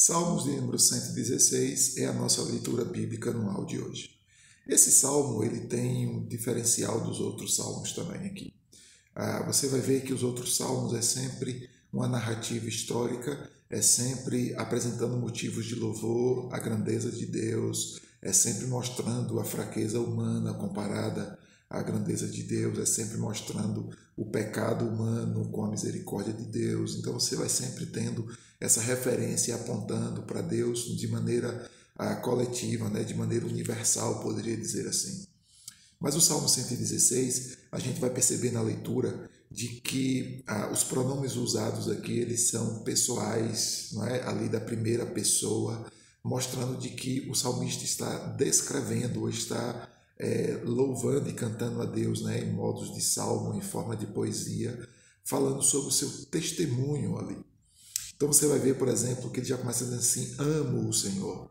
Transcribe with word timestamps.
Salmos 0.00 0.44
de 0.44 0.52
número 0.52 0.78
116 0.78 1.96
é 1.96 2.06
a 2.06 2.12
nossa 2.12 2.40
leitura 2.44 2.84
bíblica 2.84 3.30
anual 3.30 3.64
de 3.64 3.80
hoje. 3.80 4.10
Esse 4.64 4.92
salmo 4.92 5.42
ele 5.42 5.62
tem 5.62 6.06
um 6.06 6.24
diferencial 6.24 7.00
dos 7.00 7.18
outros 7.18 7.56
salmos 7.56 7.92
também 7.94 8.24
aqui. 8.28 8.54
Ah, 9.12 9.42
você 9.44 9.66
vai 9.66 9.80
ver 9.80 10.04
que 10.04 10.12
os 10.12 10.22
outros 10.22 10.56
salmos 10.56 10.94
é 10.94 11.02
sempre 11.02 11.68
uma 11.92 12.06
narrativa 12.06 12.68
histórica, 12.68 13.50
é 13.68 13.82
sempre 13.82 14.54
apresentando 14.54 15.16
motivos 15.16 15.66
de 15.66 15.74
louvor, 15.74 16.48
a 16.54 16.60
grandeza 16.60 17.10
de 17.10 17.26
Deus, 17.26 18.00
é 18.22 18.32
sempre 18.32 18.68
mostrando 18.68 19.40
a 19.40 19.44
fraqueza 19.44 19.98
humana 19.98 20.54
comparada 20.54 21.36
à 21.70 21.82
grandeza 21.82 22.26
de 22.26 22.42
Deus, 22.42 22.78
é 22.78 22.86
sempre 22.86 23.18
mostrando 23.18 23.90
o 24.16 24.24
pecado 24.24 24.86
humano 24.86 25.48
com 25.50 25.64
a 25.64 25.70
misericórdia 25.70 26.32
de 26.32 26.44
Deus. 26.44 26.96
Então 26.96 27.12
você 27.12 27.36
vai 27.36 27.48
sempre 27.48 27.86
tendo 27.86 28.26
essa 28.60 28.80
referência 28.80 29.54
apontando 29.54 30.22
para 30.22 30.40
Deus 30.40 30.96
de 30.96 31.06
maneira 31.08 31.68
ah, 31.96 32.16
coletiva, 32.16 32.88
né, 32.88 33.04
de 33.04 33.14
maneira 33.14 33.46
universal, 33.46 34.20
poderia 34.20 34.56
dizer 34.56 34.86
assim. 34.88 35.26
Mas 36.00 36.14
o 36.14 36.20
Salmo 36.20 36.48
116, 36.48 37.58
a 37.72 37.78
gente 37.78 38.00
vai 38.00 38.10
perceber 38.10 38.52
na 38.52 38.62
leitura 38.62 39.28
de 39.50 39.68
que 39.68 40.42
ah, 40.46 40.70
os 40.72 40.84
pronomes 40.84 41.36
usados 41.36 41.88
aqui 41.88 42.18
eles 42.18 42.48
são 42.48 42.80
pessoais, 42.80 43.88
não 43.92 44.06
é? 44.06 44.22
ali 44.22 44.48
da 44.48 44.60
primeira 44.60 45.04
pessoa, 45.04 45.86
mostrando 46.22 46.76
de 46.76 46.90
que 46.90 47.28
o 47.30 47.34
salmista 47.34 47.84
está 47.84 48.16
descrevendo 48.36 49.28
está 49.28 49.88
é, 50.18 50.60
louvando 50.64 51.28
e 51.28 51.32
cantando 51.32 51.80
a 51.80 51.84
Deus 51.84 52.22
né, 52.22 52.40
em 52.40 52.52
modos 52.52 52.94
de 52.94 53.00
salmo, 53.00 53.54
em 53.54 53.60
forma 53.60 53.96
de 53.96 54.06
poesia, 54.06 54.88
falando 55.24 55.62
sobre 55.62 55.88
o 55.88 55.92
seu 55.92 56.10
testemunho 56.26 57.18
ali. 57.18 57.38
Então 58.16 58.26
você 58.32 58.46
vai 58.48 58.58
ver, 58.58 58.76
por 58.76 58.88
exemplo, 58.88 59.30
que 59.30 59.38
ele 59.38 59.46
já 59.46 59.56
começa 59.56 59.84
dizendo 59.84 60.00
assim: 60.00 60.34
amo 60.38 60.88
o 60.88 60.92
Senhor. 60.92 61.48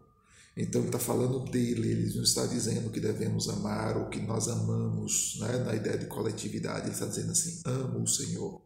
Então 0.55 0.81
ele 0.81 0.89
está 0.89 0.99
falando 0.99 1.49
dele, 1.49 1.91
ele 1.91 2.15
não 2.15 2.23
está 2.23 2.45
dizendo 2.45 2.89
que 2.89 2.99
devemos 2.99 3.47
amar 3.47 3.95
ou 3.95 4.09
que 4.09 4.19
nós 4.19 4.47
amamos, 4.47 5.37
né? 5.39 5.57
na 5.59 5.75
ideia 5.75 5.97
de 5.97 6.07
coletividade, 6.07 6.87
ele 6.87 6.93
está 6.93 7.05
dizendo 7.05 7.31
assim: 7.31 7.61
amo 7.63 8.03
o 8.03 8.07
Senhor. 8.07 8.61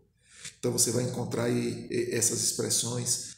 Então 0.58 0.72
você 0.72 0.90
vai 0.92 1.04
encontrar 1.04 1.50
essas 2.12 2.42
expressões 2.42 3.36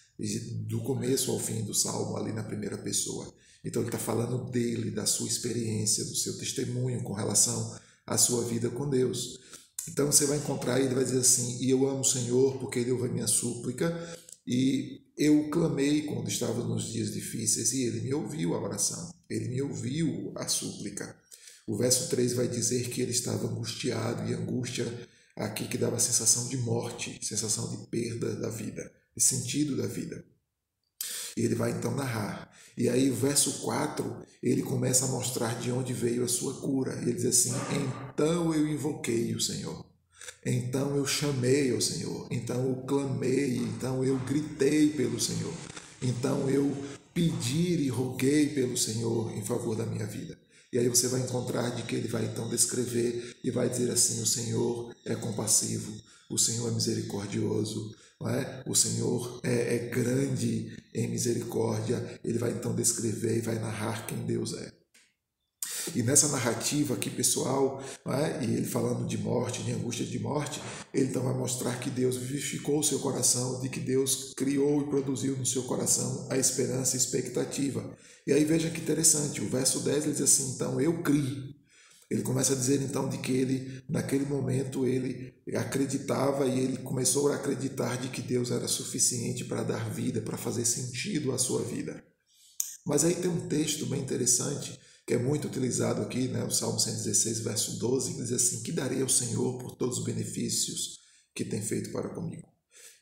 do 0.67 0.81
começo 0.81 1.31
ao 1.31 1.39
fim 1.39 1.63
do 1.63 1.73
salmo, 1.73 2.15
ali 2.15 2.31
na 2.31 2.43
primeira 2.43 2.77
pessoa. 2.77 3.33
Então 3.63 3.81
ele 3.81 3.89
está 3.89 3.99
falando 3.99 4.49
dele, 4.51 4.91
da 4.91 5.05
sua 5.05 5.27
experiência, 5.27 6.03
do 6.03 6.15
seu 6.15 6.37
testemunho 6.37 7.01
com 7.03 7.13
relação 7.13 7.77
à 8.05 8.17
sua 8.17 8.43
vida 8.43 8.69
com 8.69 8.89
Deus. 8.89 9.39
Então 9.87 10.11
você 10.11 10.25
vai 10.25 10.37
encontrar, 10.37 10.79
ele 10.79 10.95
vai 10.95 11.03
dizer 11.03 11.19
assim: 11.19 11.59
E 11.61 11.69
eu 11.69 11.87
amo 11.87 12.01
o 12.01 12.05
Senhor 12.05 12.57
porque 12.59 12.79
ele 12.79 12.91
ouve 12.91 13.07
a 13.07 13.11
minha 13.11 13.27
súplica 13.27 14.17
e 14.45 15.01
eu 15.17 15.49
clamei 15.49 16.03
quando 16.03 16.27
estava 16.27 16.63
nos 16.63 16.91
dias 16.91 17.13
difíceis 17.13 17.71
e 17.73 17.83
ele 17.83 18.01
me 18.01 18.13
ouviu 18.13 18.53
a 18.53 18.61
oração, 18.61 19.13
ele 19.29 19.47
me 19.47 19.61
ouviu 19.61 20.33
a 20.35 20.47
súplica. 20.47 21.15
O 21.65 21.77
verso 21.77 22.09
3 22.09 22.33
vai 22.33 22.47
dizer 22.47 22.89
que 22.89 23.01
ele 23.01 23.11
estava 23.11 23.47
angustiado 23.47 24.29
e 24.29 24.33
angústia 24.33 24.85
aqui 25.35 25.67
que 25.67 25.77
dava 25.77 25.95
a 25.95 25.99
sensação 25.99 26.49
de 26.49 26.57
morte, 26.57 27.17
sensação 27.21 27.69
de 27.71 27.87
perda 27.87 28.35
da 28.35 28.49
vida, 28.49 28.91
de 29.15 29.23
sentido 29.23 29.77
da 29.77 29.87
vida. 29.87 30.25
E 31.35 31.41
ele 31.41 31.55
vai 31.55 31.71
então 31.71 31.95
narrar. 31.95 32.51
E 32.75 32.89
aí, 32.89 33.09
o 33.09 33.15
verso 33.15 33.61
4, 33.61 34.23
ele 34.41 34.63
começa 34.63 35.05
a 35.05 35.09
mostrar 35.09 35.59
de 35.59 35.71
onde 35.71 35.93
veio 35.93 36.23
a 36.23 36.27
sua 36.27 36.55
cura. 36.61 36.93
Ele 37.01 37.13
diz 37.13 37.25
assim: 37.25 37.53
Então 38.11 38.53
eu 38.53 38.67
invoquei 38.67 39.33
o 39.35 39.41
Senhor. 39.41 39.85
Então 40.45 40.95
eu 40.95 41.05
chamei 41.05 41.73
ao 41.73 41.79
Senhor, 41.79 42.27
então 42.29 42.67
eu 42.67 42.75
clamei, 42.85 43.57
então 43.57 44.03
eu 44.03 44.17
gritei 44.19 44.89
pelo 44.89 45.19
Senhor, 45.19 45.53
então 46.01 46.49
eu 46.49 46.75
pedi 47.13 47.75
e 47.83 47.87
roguei 47.87 48.47
pelo 48.47 48.75
Senhor 48.75 49.31
em 49.37 49.43
favor 49.43 49.75
da 49.75 49.85
minha 49.85 50.05
vida. 50.05 50.37
E 50.73 50.79
aí 50.79 50.89
você 50.89 51.07
vai 51.07 51.21
encontrar 51.21 51.69
de 51.69 51.83
que 51.83 51.95
ele 51.95 52.07
vai 52.07 52.25
então 52.25 52.49
descrever 52.49 53.37
e 53.43 53.51
vai 53.51 53.69
dizer 53.69 53.91
assim: 53.91 54.23
o 54.23 54.25
Senhor 54.25 54.91
é 55.05 55.13
compassivo, 55.13 55.93
o 56.31 56.37
Senhor 56.39 56.67
é 56.67 56.71
misericordioso, 56.71 57.95
é? 58.23 58.63
o 58.67 58.73
Senhor 58.73 59.39
é, 59.43 59.75
é 59.75 59.89
grande 59.89 60.75
em 60.91 61.07
misericórdia. 61.07 62.19
Ele 62.23 62.39
vai 62.39 62.49
então 62.49 62.73
descrever 62.73 63.37
e 63.37 63.41
vai 63.41 63.59
narrar 63.59 64.07
quem 64.07 64.25
Deus 64.25 64.53
é. 64.53 64.82
E 65.95 66.01
nessa 66.01 66.27
narrativa 66.29 66.95
aqui 66.95 67.09
pessoal, 67.09 67.83
é? 68.07 68.43
e 68.43 68.55
ele 68.55 68.65
falando 68.65 69.05
de 69.05 69.17
morte, 69.17 69.61
de 69.61 69.71
angústia 69.71 70.05
de 70.05 70.17
morte, 70.17 70.59
ele 70.91 71.09
então 71.09 71.23
vai 71.23 71.33
mostrar 71.35 71.79
que 71.79 71.89
Deus 71.89 72.17
vivificou 72.17 72.79
o 72.79 72.83
seu 72.83 72.99
coração, 72.99 73.61
de 73.61 73.69
que 73.69 73.79
Deus 73.79 74.33
criou 74.35 74.81
e 74.81 74.87
produziu 74.87 75.37
no 75.37 75.45
seu 75.45 75.63
coração 75.63 76.27
a 76.31 76.37
esperança 76.37 76.95
e 76.95 76.99
expectativa. 76.99 77.95
E 78.25 78.33
aí 78.33 78.43
veja 78.43 78.71
que 78.71 78.81
interessante, 78.81 79.41
o 79.41 79.49
verso 79.49 79.81
10 79.81 80.05
ele 80.05 80.13
diz 80.13 80.21
assim: 80.21 80.55
então 80.55 80.81
eu 80.81 81.03
criei. 81.03 81.53
Ele 82.09 82.21
começa 82.21 82.53
a 82.53 82.55
dizer 82.55 82.81
então 82.81 83.07
de 83.09 83.17
que 83.17 83.31
ele, 83.31 83.81
naquele 83.89 84.25
momento, 84.25 84.85
ele 84.85 85.33
acreditava 85.55 86.45
e 86.45 86.59
ele 86.59 86.77
começou 86.77 87.31
a 87.31 87.35
acreditar 87.35 87.97
de 87.97 88.09
que 88.09 88.21
Deus 88.21 88.51
era 88.51 88.67
suficiente 88.67 89.45
para 89.45 89.63
dar 89.63 89.89
vida, 89.89 90.21
para 90.21 90.37
fazer 90.37 90.65
sentido 90.65 91.31
à 91.31 91.37
sua 91.37 91.63
vida. 91.63 92.03
Mas 92.85 93.03
aí 93.03 93.15
tem 93.15 93.31
um 93.31 93.47
texto 93.47 93.85
bem 93.85 94.01
interessante 94.01 94.79
que 95.05 95.13
é 95.13 95.17
muito 95.17 95.47
utilizado 95.47 96.01
aqui, 96.01 96.27
né, 96.27 96.43
o 96.43 96.51
Salmo 96.51 96.79
116, 96.79 97.39
verso 97.41 97.77
12, 97.77 98.13
que 98.13 98.21
diz 98.21 98.31
assim: 98.31 98.63
Que 98.63 98.71
darei 98.71 99.01
ao 99.01 99.09
Senhor 99.09 99.57
por 99.57 99.75
todos 99.75 99.99
os 99.99 100.03
benefícios 100.03 100.99
que 101.35 101.43
tem 101.43 101.61
feito 101.61 101.91
para 101.91 102.09
comigo? 102.09 102.47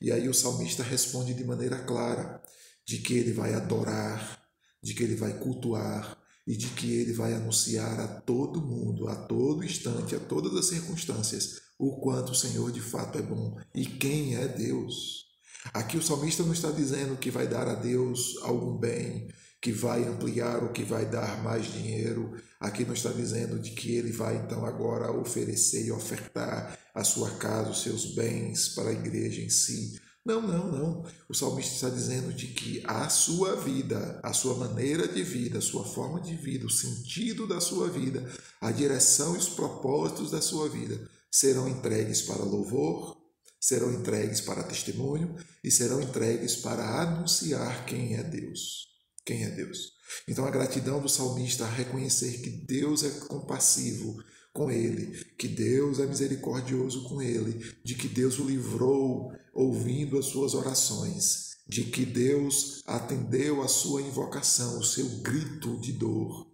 E 0.01 0.11
aí 0.11 0.27
o 0.27 0.33
salmista 0.33 0.81
responde 0.81 1.33
de 1.33 1.43
maneira 1.43 1.77
clara 1.83 2.41
de 2.83 2.97
que 2.97 3.13
ele 3.13 3.31
vai 3.31 3.53
adorar, 3.53 4.43
de 4.81 4.95
que 4.95 5.03
ele 5.03 5.15
vai 5.15 5.37
cultuar 5.37 6.17
e 6.47 6.57
de 6.57 6.67
que 6.69 6.91
ele 6.91 7.13
vai 7.13 7.35
anunciar 7.35 7.99
a 7.99 8.07
todo 8.07 8.61
mundo, 8.61 9.07
a 9.07 9.15
todo 9.15 9.63
instante, 9.63 10.15
a 10.15 10.19
todas 10.19 10.55
as 10.55 10.65
circunstâncias, 10.65 11.61
o 11.77 11.99
quanto 11.99 12.31
o 12.31 12.35
Senhor 12.35 12.71
de 12.71 12.81
fato 12.81 13.19
é 13.19 13.21
bom 13.21 13.59
e 13.75 13.85
quem 13.85 14.35
é 14.35 14.47
Deus. 14.47 15.27
Aqui 15.71 15.97
o 15.97 16.01
salmista 16.01 16.41
não 16.41 16.53
está 16.53 16.71
dizendo 16.71 17.17
que 17.17 17.29
vai 17.29 17.47
dar 17.47 17.67
a 17.67 17.75
Deus 17.75 18.37
algum 18.41 18.75
bem, 18.79 19.31
que 19.61 19.71
vai 19.71 20.03
ampliar 20.03 20.63
ou 20.63 20.69
que 20.69 20.83
vai 20.83 21.05
dar 21.05 21.43
mais 21.43 21.71
dinheiro. 21.71 22.33
Aqui 22.59 22.83
não 22.83 22.95
está 22.95 23.11
dizendo 23.11 23.59
de 23.59 23.71
que 23.71 23.95
ele 23.95 24.11
vai 24.11 24.35
então 24.37 24.65
agora 24.65 25.11
oferecer 25.11 25.85
e 25.85 25.91
ofertar 25.91 26.77
a 26.95 27.03
sua 27.03 27.29
casa, 27.35 27.69
os 27.69 27.83
seus 27.83 28.15
bens 28.15 28.69
para 28.69 28.89
a 28.89 28.93
igreja 28.93 29.41
em 29.41 29.49
si. 29.49 30.01
Não, 30.25 30.41
não, 30.41 30.71
não. 30.71 31.05
O 31.29 31.33
salmista 31.33 31.73
está 31.75 31.89
dizendo 31.89 32.33
de 32.33 32.47
que 32.47 32.81
a 32.85 33.07
sua 33.09 33.55
vida, 33.55 34.19
a 34.23 34.33
sua 34.33 34.55
maneira 34.55 35.07
de 35.07 35.23
vida, 35.23 35.59
a 35.59 35.61
sua 35.61 35.83
forma 35.85 36.19
de 36.19 36.35
vida, 36.35 36.65
o 36.65 36.69
sentido 36.69 37.47
da 37.47 37.61
sua 37.61 37.87
vida, 37.87 38.27
a 38.59 38.71
direção 38.71 39.35
e 39.35 39.37
os 39.37 39.49
propósitos 39.49 40.31
da 40.31 40.41
sua 40.41 40.69
vida 40.69 41.07
serão 41.29 41.67
entregues 41.67 42.21
para 42.23 42.43
louvor, 42.43 43.17
serão 43.59 43.91
entregues 43.93 44.41
para 44.41 44.63
testemunho 44.63 45.35
e 45.63 45.69
serão 45.69 46.01
entregues 46.01 46.55
para 46.55 47.01
anunciar 47.01 47.85
quem 47.85 48.15
é 48.15 48.23
Deus 48.23 48.90
quem 49.31 49.45
é 49.45 49.49
Deus. 49.49 49.93
Então 50.27 50.45
a 50.45 50.51
gratidão 50.51 51.01
do 51.01 51.07
salmista 51.07 51.63
a 51.63 51.69
reconhecer 51.69 52.41
que 52.41 52.49
Deus 52.49 53.01
é 53.03 53.09
compassivo 53.27 54.21
com 54.51 54.69
ele, 54.69 55.23
que 55.37 55.47
Deus 55.47 55.99
é 55.99 56.05
misericordioso 56.05 57.07
com 57.07 57.21
ele, 57.21 57.73
de 57.81 57.95
que 57.95 58.09
Deus 58.09 58.37
o 58.37 58.43
livrou 58.43 59.31
ouvindo 59.53 60.19
as 60.19 60.25
suas 60.25 60.53
orações, 60.53 61.51
de 61.65 61.85
que 61.85 62.05
Deus 62.05 62.83
atendeu 62.85 63.61
a 63.61 63.69
sua 63.69 64.01
invocação, 64.01 64.77
o 64.77 64.83
seu 64.83 65.07
grito 65.21 65.79
de 65.79 65.93
dor. 65.93 66.51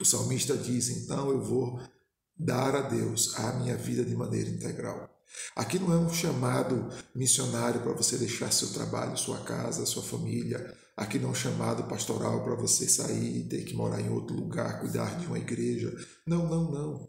O 0.00 0.04
salmista 0.06 0.56
diz: 0.56 0.88
então 0.88 1.30
eu 1.30 1.42
vou 1.42 1.78
dar 2.34 2.74
a 2.74 2.80
Deus 2.80 3.36
a 3.36 3.52
minha 3.58 3.76
vida 3.76 4.02
de 4.02 4.16
maneira 4.16 4.48
integral. 4.48 5.10
Aqui 5.54 5.78
não 5.78 5.92
é 5.92 5.96
um 5.96 6.12
chamado 6.12 6.88
missionário 7.14 7.82
para 7.82 7.92
você 7.92 8.16
deixar 8.16 8.50
seu 8.50 8.68
trabalho, 8.72 9.16
sua 9.18 9.38
casa, 9.44 9.84
sua 9.84 10.02
família. 10.02 10.74
Aqui 10.96 11.18
não 11.18 11.28
é 11.28 11.32
um 11.32 11.34
chamado 11.34 11.84
pastoral 11.84 12.44
para 12.44 12.54
você 12.54 12.86
sair 12.88 13.38
e 13.38 13.48
ter 13.48 13.64
que 13.64 13.74
morar 13.74 14.00
em 14.00 14.10
outro 14.10 14.36
lugar, 14.36 14.80
cuidar 14.80 15.18
de 15.18 15.26
uma 15.26 15.38
igreja. 15.38 15.92
Não, 16.26 16.48
não, 16.48 16.70
não. 16.70 17.08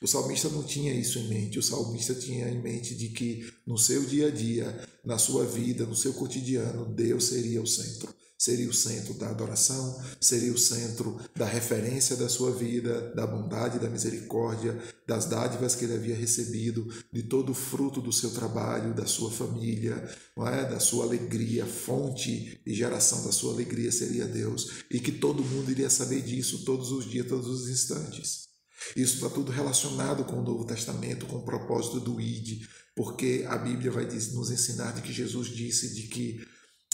O 0.00 0.06
salmista 0.06 0.48
não 0.48 0.62
tinha 0.62 0.94
isso 0.94 1.18
em 1.18 1.28
mente. 1.28 1.58
O 1.58 1.62
salmista 1.62 2.14
tinha 2.14 2.48
em 2.48 2.62
mente 2.62 2.94
de 2.94 3.08
que 3.08 3.44
no 3.66 3.76
seu 3.76 4.04
dia 4.04 4.28
a 4.28 4.30
dia, 4.30 4.88
na 5.04 5.18
sua 5.18 5.44
vida, 5.44 5.84
no 5.84 5.96
seu 5.96 6.14
cotidiano, 6.14 6.94
Deus 6.94 7.24
seria 7.24 7.60
o 7.60 7.66
centro 7.66 8.14
seria 8.44 8.68
o 8.68 8.74
centro 8.74 9.14
da 9.14 9.30
adoração, 9.30 9.98
seria 10.20 10.52
o 10.52 10.58
centro 10.58 11.18
da 11.34 11.46
referência 11.46 12.14
da 12.14 12.28
sua 12.28 12.50
vida, 12.50 13.10
da 13.14 13.26
bondade, 13.26 13.78
da 13.78 13.88
misericórdia, 13.88 14.78
das 15.06 15.24
dádivas 15.24 15.74
que 15.74 15.86
ele 15.86 15.94
havia 15.94 16.14
recebido, 16.14 16.86
de 17.10 17.22
todo 17.22 17.52
o 17.52 17.54
fruto 17.54 18.02
do 18.02 18.12
seu 18.12 18.30
trabalho, 18.32 18.94
da 18.94 19.06
sua 19.06 19.30
família, 19.30 19.96
é? 20.36 20.68
da 20.68 20.78
sua 20.78 21.06
alegria, 21.06 21.64
fonte 21.64 22.60
e 22.66 22.74
geração 22.74 23.24
da 23.24 23.32
sua 23.32 23.54
alegria 23.54 23.90
seria 23.90 24.26
Deus, 24.26 24.84
e 24.90 25.00
que 25.00 25.12
todo 25.12 25.42
mundo 25.42 25.70
iria 25.70 25.88
saber 25.88 26.20
disso 26.20 26.66
todos 26.66 26.92
os 26.92 27.10
dias, 27.10 27.26
todos 27.26 27.48
os 27.48 27.70
instantes. 27.70 28.44
Isso 28.94 29.14
está 29.14 29.30
tudo 29.30 29.50
relacionado 29.50 30.22
com 30.24 30.40
o 30.40 30.44
Novo 30.44 30.66
Testamento, 30.66 31.24
com 31.24 31.36
o 31.36 31.44
propósito 31.46 31.98
do 31.98 32.20
ID, 32.20 32.66
porque 32.94 33.46
a 33.48 33.56
Bíblia 33.56 33.90
vai 33.90 34.04
nos 34.04 34.50
ensinar 34.50 34.92
de 34.92 35.00
que 35.00 35.14
Jesus 35.14 35.48
disse 35.48 35.94
de 35.94 36.02
que 36.02 36.46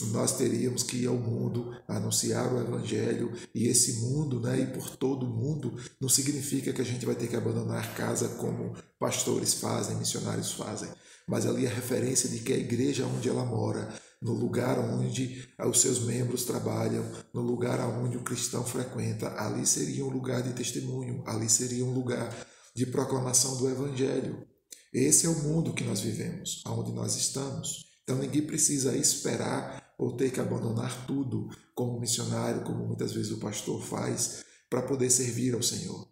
nós 0.08 0.36
teríamos 0.36 0.82
que 0.82 0.98
ir 0.98 1.06
ao 1.06 1.16
mundo 1.16 1.74
anunciar 1.86 2.52
o 2.52 2.60
evangelho 2.60 3.32
e 3.54 3.66
esse 3.66 4.00
mundo, 4.00 4.40
né, 4.40 4.60
e 4.60 4.66
por 4.66 4.96
todo 4.96 5.26
o 5.26 5.30
mundo, 5.30 5.74
não 6.00 6.08
significa 6.08 6.72
que 6.72 6.80
a 6.80 6.84
gente 6.84 7.06
vai 7.06 7.14
ter 7.14 7.28
que 7.28 7.36
abandonar 7.36 7.94
casa 7.94 8.28
como 8.30 8.74
pastores 8.98 9.54
fazem, 9.54 9.96
missionários 9.96 10.52
fazem, 10.52 10.88
mas 11.26 11.46
ali 11.46 11.66
a 11.66 11.70
referência 11.70 12.28
de 12.28 12.40
que 12.40 12.52
a 12.52 12.58
igreja 12.58 13.06
onde 13.06 13.28
ela 13.28 13.44
mora, 13.44 13.88
no 14.20 14.32
lugar 14.32 14.78
onde 14.78 15.48
os 15.64 15.80
seus 15.80 16.00
membros 16.00 16.44
trabalham, 16.44 17.04
no 17.32 17.40
lugar 17.40 17.80
onde 17.80 18.16
o 18.16 18.22
cristão 18.22 18.64
frequenta, 18.64 19.28
ali 19.40 19.66
seria 19.66 20.04
um 20.04 20.10
lugar 20.10 20.42
de 20.42 20.52
testemunho, 20.52 21.22
ali 21.26 21.48
seria 21.48 21.84
um 21.84 21.92
lugar 21.92 22.34
de 22.74 22.86
proclamação 22.86 23.56
do 23.56 23.68
evangelho. 23.68 24.46
Esse 24.92 25.26
é 25.26 25.28
o 25.28 25.38
mundo 25.38 25.72
que 25.72 25.84
nós 25.84 26.00
vivemos, 26.00 26.62
aonde 26.66 26.92
nós 26.92 27.14
estamos. 27.16 27.86
Então 28.02 28.18
ninguém 28.18 28.42
precisa 28.42 28.96
esperar 28.96 29.89
ou 30.00 30.16
ter 30.16 30.32
que 30.32 30.40
abandonar 30.40 31.06
tudo 31.06 31.50
como 31.74 32.00
missionário, 32.00 32.64
como 32.64 32.86
muitas 32.86 33.12
vezes 33.12 33.32
o 33.32 33.38
pastor 33.38 33.84
faz, 33.84 34.42
para 34.70 34.80
poder 34.80 35.10
servir 35.10 35.54
ao 35.54 35.62
Senhor. 35.62 36.08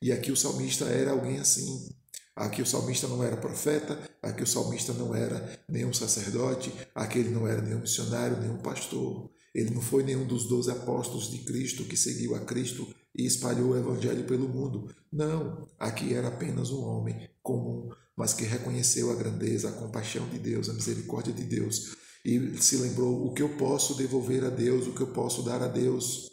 E 0.00 0.10
aqui 0.10 0.32
o 0.32 0.36
salmista 0.36 0.86
era 0.86 1.10
alguém 1.10 1.38
assim. 1.38 1.94
Aqui 2.34 2.62
o 2.62 2.66
salmista 2.66 3.06
não 3.06 3.22
era 3.22 3.36
profeta, 3.36 3.98
aqui 4.22 4.42
o 4.42 4.46
salmista 4.46 4.94
não 4.94 5.14
era 5.14 5.60
nenhum 5.68 5.92
sacerdote, 5.92 6.72
aqui 6.94 7.18
ele 7.18 7.28
não 7.28 7.46
era 7.46 7.60
nenhum 7.60 7.80
missionário, 7.80 8.40
nenhum 8.40 8.56
pastor. 8.56 9.30
Ele 9.54 9.70
não 9.70 9.82
foi 9.82 10.02
nenhum 10.02 10.26
dos 10.26 10.48
doze 10.48 10.70
apóstolos 10.70 11.30
de 11.30 11.38
Cristo 11.40 11.84
que 11.84 11.96
seguiu 11.96 12.34
a 12.34 12.40
Cristo 12.40 12.88
e 13.14 13.26
espalhou 13.26 13.72
o 13.72 13.76
evangelho 13.76 14.24
pelo 14.24 14.48
mundo. 14.48 14.90
Não, 15.12 15.68
aqui 15.78 16.14
era 16.14 16.28
apenas 16.28 16.70
um 16.70 16.82
homem 16.82 17.28
comum, 17.42 17.90
mas 18.16 18.32
que 18.32 18.44
reconheceu 18.44 19.10
a 19.10 19.14
grandeza, 19.14 19.68
a 19.68 19.72
compaixão 19.72 20.26
de 20.30 20.38
Deus, 20.38 20.70
a 20.70 20.72
misericórdia 20.72 21.34
de 21.34 21.44
Deus 21.44 21.94
e 22.26 22.60
se 22.60 22.76
lembrou 22.78 23.24
o 23.24 23.32
que 23.32 23.40
eu 23.40 23.56
posso 23.56 23.94
devolver 23.94 24.42
a 24.42 24.50
Deus, 24.50 24.88
o 24.88 24.92
que 24.92 25.00
eu 25.00 25.12
posso 25.12 25.44
dar 25.44 25.62
a 25.62 25.68
Deus. 25.68 26.28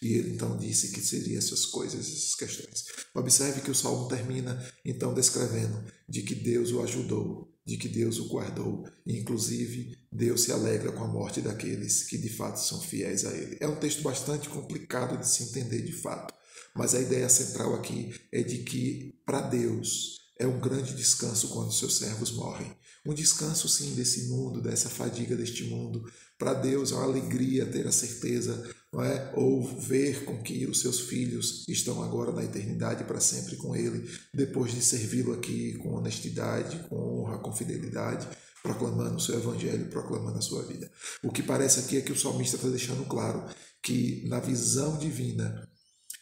E 0.00 0.14
ele 0.14 0.30
então 0.30 0.56
disse 0.56 0.92
que 0.92 1.00
seria 1.02 1.36
essas 1.36 1.66
coisas, 1.66 2.00
essas 2.00 2.34
questões. 2.34 2.84
Observe 3.14 3.60
que 3.60 3.70
o 3.70 3.74
salmo 3.74 4.08
termina 4.08 4.58
então 4.82 5.12
descrevendo 5.12 5.84
de 6.08 6.22
que 6.22 6.34
Deus 6.34 6.70
o 6.70 6.80
ajudou, 6.80 7.52
de 7.66 7.76
que 7.76 7.86
Deus 7.86 8.18
o 8.18 8.28
guardou, 8.28 8.88
e 9.04 9.18
inclusive 9.18 9.94
Deus 10.10 10.44
se 10.44 10.52
alegra 10.52 10.90
com 10.90 11.04
a 11.04 11.08
morte 11.08 11.42
daqueles 11.42 12.04
que 12.04 12.16
de 12.16 12.30
fato 12.30 12.58
são 12.58 12.80
fiéis 12.80 13.26
a 13.26 13.36
Ele. 13.36 13.58
É 13.60 13.68
um 13.68 13.76
texto 13.76 14.00
bastante 14.02 14.48
complicado 14.48 15.18
de 15.18 15.28
se 15.28 15.42
entender 15.42 15.82
de 15.82 15.92
fato, 15.92 16.32
mas 16.74 16.94
a 16.94 17.00
ideia 17.00 17.28
central 17.28 17.74
aqui 17.74 18.14
é 18.32 18.42
de 18.42 18.58
que 18.62 19.20
para 19.26 19.42
Deus 19.42 20.18
é 20.38 20.46
um 20.46 20.58
grande 20.58 20.94
descanso 20.94 21.48
quando 21.48 21.74
seus 21.74 21.98
servos 21.98 22.30
morrem. 22.32 22.74
Um 23.06 23.14
descanso, 23.14 23.68
sim, 23.68 23.94
desse 23.94 24.28
mundo, 24.28 24.60
dessa 24.60 24.88
fadiga 24.88 25.36
deste 25.36 25.64
mundo. 25.64 26.04
Para 26.38 26.54
Deus 26.54 26.92
é 26.92 26.94
uma 26.94 27.04
alegria 27.04 27.66
ter 27.66 27.86
a 27.86 27.92
certeza, 27.92 28.68
não 28.92 29.02
é? 29.02 29.32
ou 29.34 29.62
ver 29.78 30.24
com 30.24 30.42
que 30.42 30.66
os 30.66 30.80
seus 30.80 31.00
filhos 31.00 31.64
estão 31.68 32.02
agora 32.02 32.32
na 32.32 32.44
eternidade 32.44 33.04
para 33.04 33.20
sempre 33.20 33.56
com 33.56 33.74
Ele, 33.74 34.08
depois 34.32 34.72
de 34.72 34.82
servi-lo 34.82 35.32
aqui 35.32 35.74
com 35.78 35.94
honestidade, 35.94 36.86
com 36.88 36.96
honra, 36.96 37.38
com 37.38 37.52
fidelidade, 37.52 38.28
proclamando 38.62 39.16
o 39.16 39.20
seu 39.20 39.36
evangelho, 39.36 39.88
proclamando 39.88 40.38
a 40.38 40.42
sua 40.42 40.62
vida. 40.64 40.90
O 41.22 41.32
que 41.32 41.42
parece 41.42 41.80
aqui 41.80 41.96
é 41.96 42.02
que 42.02 42.12
o 42.12 42.18
salmista 42.18 42.56
está 42.56 42.68
deixando 42.68 43.04
claro 43.06 43.44
que 43.82 44.24
na 44.28 44.40
visão 44.40 44.98
divina 44.98 45.68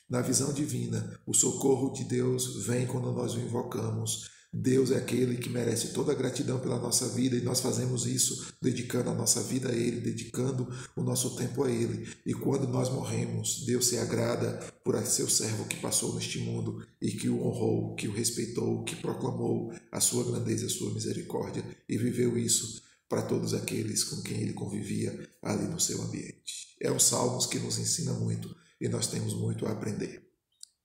na 0.09 0.21
visão 0.21 0.53
divina, 0.53 1.19
o 1.27 1.35
socorro 1.35 1.93
de 1.93 2.05
Deus 2.05 2.65
vem 2.65 2.87
quando 2.87 3.11
nós 3.11 3.35
o 3.35 3.41
invocamos. 3.41 4.31
Deus 4.59 4.91
é 4.91 4.97
aquele 4.97 5.37
que 5.37 5.51
merece 5.51 5.89
toda 5.89 6.13
a 6.13 6.15
gratidão 6.15 6.59
pela 6.59 6.79
nossa 6.79 7.07
vida 7.09 7.37
e 7.37 7.43
nós 7.43 7.61
fazemos 7.61 8.07
isso 8.07 8.55
dedicando 8.61 9.11
a 9.11 9.15
nossa 9.15 9.43
vida 9.43 9.69
a 9.69 9.75
Ele, 9.75 10.01
dedicando 10.01 10.67
o 10.97 11.03
nosso 11.03 11.37
tempo 11.37 11.63
a 11.63 11.71
Ele. 11.71 12.09
E 12.25 12.33
quando 12.33 12.67
nós 12.67 12.89
morremos, 12.89 13.67
Deus 13.67 13.87
se 13.87 13.99
agrada 13.99 14.55
por 14.83 14.97
seu 15.05 15.29
servo 15.29 15.67
que 15.67 15.77
passou 15.77 16.15
neste 16.15 16.39
mundo 16.39 16.83
e 17.03 17.11
que 17.11 17.29
o 17.29 17.45
honrou, 17.45 17.95
que 17.97 18.09
o 18.09 18.13
respeitou, 18.13 18.83
que 18.83 18.97
proclamou 18.97 19.75
a 19.93 20.01
sua 20.01 20.25
grandeza 20.25 20.67
a 20.67 20.71
sua 20.71 20.93
misericórdia 20.95 21.63
e 21.87 21.99
viveu 21.99 22.39
isso 22.39 22.83
para 23.11 23.23
todos 23.23 23.53
aqueles 23.53 24.05
com 24.05 24.23
quem 24.23 24.41
ele 24.41 24.55
convivia 24.55 25.29
ali 25.43 25.67
no 25.67 25.79
seu 25.79 26.01
ambiente. 26.01 26.75
É 26.81 26.91
um 26.91 26.99
salmos 26.99 27.45
que 27.45 27.59
nos 27.59 27.79
ensina 27.79 28.15
muito 28.15 28.57
e 28.81 28.89
nós 28.89 29.07
temos 29.07 29.35
muito 29.35 29.67
a 29.67 29.73
aprender. 29.73 30.26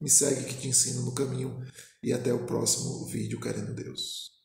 Me 0.01 0.09
segue 0.09 0.45
que 0.45 0.56
te 0.56 0.68
ensino 0.68 1.03
no 1.03 1.13
caminho 1.13 1.63
e 2.01 2.12
até 2.12 2.33
o 2.33 2.45
próximo 2.45 3.06
vídeo, 3.06 3.39
querendo 3.39 3.75
Deus. 3.75 4.41